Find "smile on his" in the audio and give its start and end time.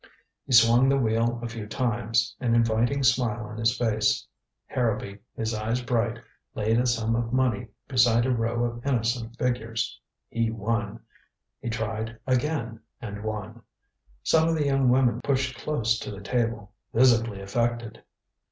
3.03-3.77